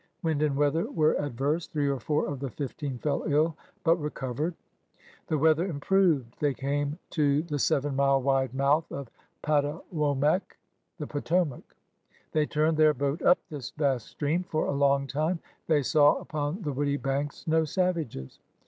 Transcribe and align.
Wind 0.23 0.41
and 0.41 0.57
weather 0.57 0.89
were 0.89 1.13
adverse; 1.21 1.67
three 1.67 1.87
or 1.87 1.99
four 1.99 2.25
of 2.25 2.39
the 2.39 2.49
fifteen 2.49 2.97
fell 2.97 3.21
ill, 3.27 3.55
but 3.83 3.97
recovered. 3.97 4.55
The 5.27 5.37
weather 5.37 5.67
improved; 5.67 6.37
they 6.39 6.55
came 6.55 6.97
to 7.11 7.43
the 7.43 7.59
seven 7.59 7.95
mile 7.95 8.19
wide 8.19 8.55
mouth 8.55 8.91
of 8.91 9.09
"Patawomeck"— 9.43 10.57
the 10.97 11.05
Potomac. 11.05 11.75
They 12.31 12.47
turned 12.47 12.77
their 12.77 12.95
boat 12.95 13.21
up 13.21 13.37
this 13.51 13.69
vast 13.69 14.07
stream. 14.07 14.41
For 14.41 14.65
a 14.65 14.71
long 14.71 15.05
time 15.05 15.37
they 15.67 15.83
saw 15.83 16.15
upon 16.15 16.63
the 16.63 16.73
woody 16.73 16.97
banks 16.97 17.45
no 17.45 17.63
savages. 17.63 18.39